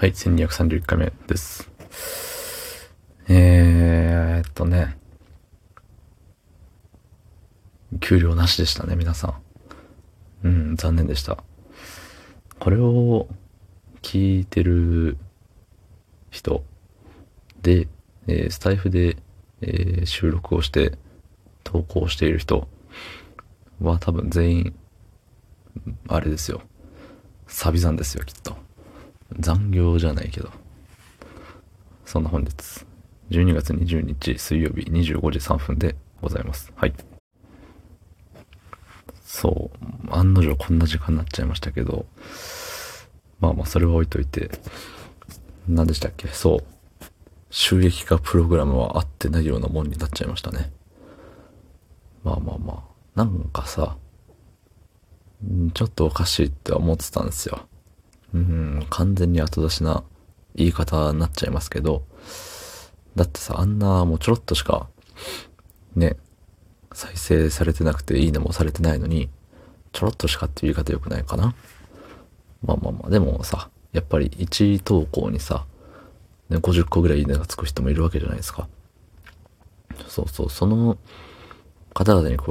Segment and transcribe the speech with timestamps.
[0.00, 1.70] はい、1231回目です。
[3.28, 4.96] えーっとね、
[8.00, 9.34] 給料なしでしたね、皆さ
[10.42, 10.46] ん。
[10.46, 11.44] うん、残念でした。
[12.58, 13.28] これを
[14.00, 15.18] 聞いてる
[16.30, 16.64] 人
[17.60, 17.86] で、
[18.26, 19.18] えー、スタイフで、
[19.60, 20.96] えー、収録をして
[21.62, 22.68] 投稿している人
[23.82, 24.74] は多分全員、
[26.08, 26.62] あれですよ。
[27.48, 28.69] サビ残ですよ、きっと。
[29.38, 30.50] 残業じゃないけど。
[32.04, 32.84] そんな本日、
[33.30, 36.72] 12月20日水曜日25時3分でございます。
[36.74, 36.94] はい。
[39.22, 42.04] そう、案の定こんな時間になっちゃいましたけど、
[43.38, 44.50] まあまあそれは置いといて、
[45.68, 46.26] 何でしたっけ？
[46.28, 46.64] そう。
[47.50, 50.72] 収益化プログラムは合ってないようなもんになっちゃいましたね。
[52.24, 52.90] まあまあまあ。
[53.14, 53.96] なんかさ、
[55.74, 57.68] ちょっとおかしいって思ってたんですよ。
[58.34, 60.04] うん、完全に後出しな
[60.54, 62.04] 言い方になっちゃいますけど、
[63.16, 64.88] だってさ、あんなもうちょろっとしか、
[65.96, 66.16] ね、
[66.92, 69.28] 再生されてなくていいねもされてないのに、
[69.92, 71.54] ちょろっとしかっていう言い方良くないかな。
[72.62, 75.66] まあまあまあ、でもさ、やっぱり1投稿にさ、
[76.48, 78.68] ね、50個ぐらいいいねがつく人もいるわけじゃないですか。
[80.08, 80.98] そうそう、その
[81.94, 82.44] 方々に比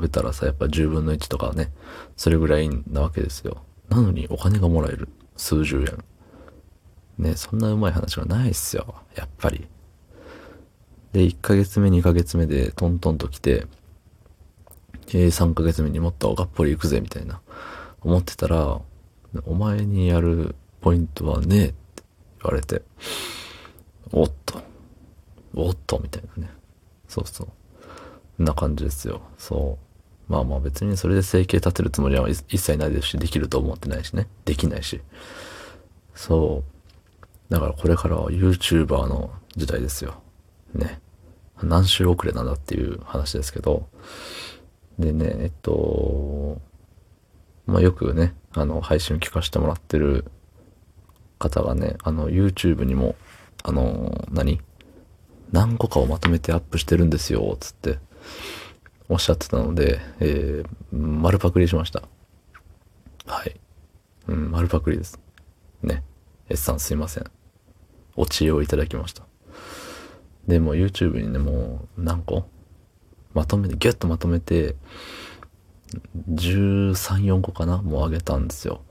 [0.00, 1.72] べたらさ、やっぱ10分の1とかね、
[2.16, 3.62] それぐらいなわけですよ。
[3.88, 5.08] なのにお金がもらえる。
[5.36, 6.04] 数十円。
[7.18, 8.94] ね、そんなうまい話がないっすよ。
[9.14, 9.66] やっぱり。
[11.12, 13.66] で、1ヶ月目、2ヶ月目でトントンと来て、
[15.08, 17.40] えー、3ヶ月目にもっとがっぽり行くぜ、みたいな。
[18.02, 18.80] 思ってたら、
[19.44, 22.02] お前にやるポイントはねえって
[22.42, 22.82] 言われて、
[24.12, 24.60] おっと、
[25.54, 26.50] おっと、みたいなね。
[27.08, 27.48] そうそ
[28.38, 28.42] う。
[28.42, 29.22] な感じですよ。
[29.38, 29.85] そう。
[30.28, 34.26] まあまあ別にそれで生計立てるつもりは一切ないですし、できると思ってないしね。
[34.44, 35.00] できないし。
[36.14, 36.64] そ
[37.48, 37.52] う。
[37.52, 40.20] だからこれからは YouTuber の時代ですよ。
[40.74, 41.00] ね。
[41.62, 43.88] 何週遅れなんだっていう話ですけど。
[44.98, 46.60] でね、えっと、
[47.66, 50.24] まあよくね、あの、配信を聞かせてもらってる
[51.38, 53.14] 方がね、あの、YouTube にも、
[53.62, 54.60] あの、何？
[55.52, 57.98] 何個かをまとめてアップしてるんですよ、つって。
[59.08, 62.02] おっしゃってたので、えー、丸パクリしました。
[63.26, 63.60] はい。
[64.28, 65.20] うん、丸パクリです。
[65.82, 66.02] ね。
[66.48, 67.24] S さんすいません。
[68.16, 69.24] お知恵をいただきました。
[70.48, 72.48] で、も YouTube にね、もう何個？
[73.34, 74.76] まとめて、ギュッとまとめて、
[76.30, 76.92] 13、
[77.24, 77.82] 4個かな？
[77.82, 78.82] もうあげたんですよ。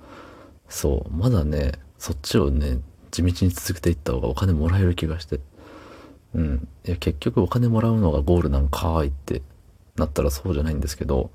[0.70, 1.14] そう。
[1.14, 2.80] まだね、そっちをね、
[3.12, 5.40] 地道に続けていった方がお金もらえる気がして。
[6.34, 6.68] うん。
[6.86, 9.42] いや、結局お金もらうのがゴールなんかーいって
[9.96, 11.32] なったらそうじゃないんですけど、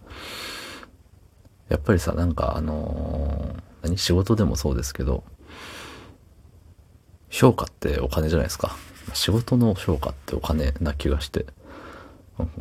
[1.68, 3.98] やっぱりさ、なんかあのー、何？
[3.98, 5.24] 仕事でもそうですけど、
[7.28, 8.76] 評価ってお金じゃないですか。
[9.14, 11.46] 仕事の評価ってお金な気がして。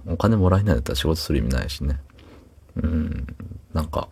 [0.08, 2.02] お金もらえないんだったら仕事する意味ないしね。
[2.76, 3.28] うん、
[3.74, 4.10] なんか、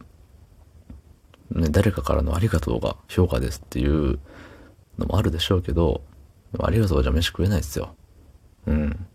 [1.52, 4.20] ね、誰かからのありがとうが評価ですっていう
[4.98, 6.02] のもあるでしょうけど、
[6.58, 7.96] ありがとうじゃ飯食えないですよ。
[8.66, 9.08] うん。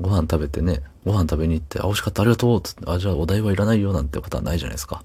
[0.00, 5.04] ご飯食べてね、ご飯食べに行って、あ、美味しかった、ありがとうって、あ、じゃあお代はいらないよなんてことはないじゃないですか。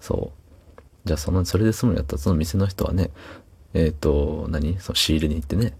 [0.00, 0.80] そう。
[1.04, 3.10] じゃあその、それで済むんやったら、その店の人はね、
[3.72, 4.80] えっ、ー、と、何？
[4.80, 5.76] その仕入れに行ってね、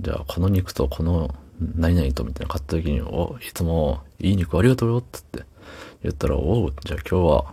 [0.00, 1.34] じゃあこの肉とこの
[1.76, 5.44] 何々とみたいな買った時に、お、いつもいい肉ありがとうよっつって
[6.02, 7.52] 言ったら、おう、じゃあ今日は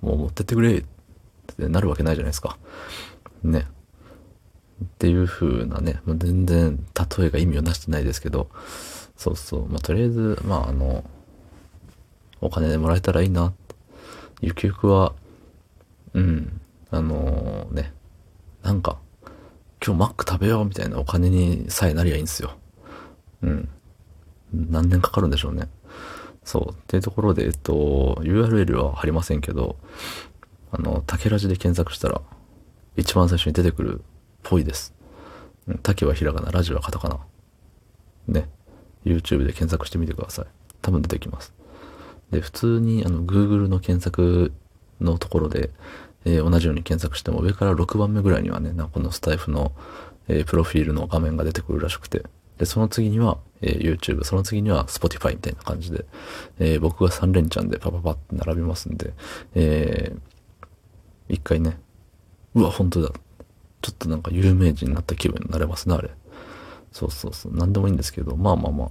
[0.00, 0.84] もう持ってってくれっ
[1.56, 2.56] てなるわけないじゃないですか。
[3.42, 3.66] ね。
[4.82, 6.78] っていう風なね、全然
[7.18, 8.48] 例えが意味をなしてないですけど、
[9.16, 9.68] そうそう。
[9.68, 11.04] まあ、とりあえず、まあ、あの、
[12.40, 13.52] お金でもらえたらいいな。
[14.40, 15.14] ゆくゆくは、
[16.12, 16.60] うん、
[16.90, 17.92] あのー、ね、
[18.62, 18.98] なんか、
[19.84, 22.56] 今日マック食べようみたいなお金にさえなりゃいいんですよ。
[23.42, 23.68] うん。
[24.52, 25.68] 何年かかるんでしょうね。
[26.44, 26.72] そう。
[26.72, 29.76] っていうところで、えっと、URL は貼りませんけど、
[30.70, 32.20] あの、竹ラジで検索したら、
[32.96, 34.02] 一番最初に出てくるっ
[34.42, 34.94] ぽいです。
[35.82, 37.18] 竹はひらがな、ラジはカタカナ。
[38.28, 38.48] ね。
[39.04, 40.46] YouTube で検索してみてください。
[40.82, 41.52] 多分出てきます。
[42.30, 44.52] で、普通にあの Google の検索
[45.00, 45.70] のところで、
[46.24, 49.72] えー、同じように検索しても上から6番目ぐらいにはね、このスタイフの、
[50.28, 52.24] えー、プロフィールの画面が出てくるらしくて、
[52.58, 56.04] で、その次には、えー、YouTube、その次には Spotify みたいな感じで、
[56.58, 59.12] えー、僕が3連チャンでパパパって並びますんで、
[59.54, 61.78] えー、一回ね、
[62.54, 63.10] うわ、本当だ。
[63.82, 66.10] ちょっとなんか有名人になった気分になれますね、あれ。
[66.94, 67.56] そうそうそう。
[67.56, 68.88] なんでもいいんですけど、まあまあまあ。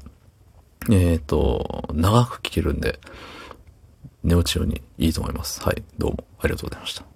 [0.91, 3.00] えっ、ー、と、長く聞けるんで、
[4.23, 5.63] 寝落ちようにいいと思います。
[5.63, 5.81] はい。
[5.97, 7.12] どうもありがとうございました。